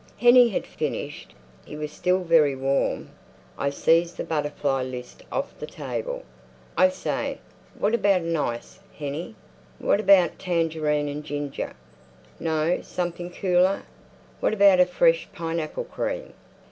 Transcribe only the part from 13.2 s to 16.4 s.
cooler. What about a fresh pineapple cream?"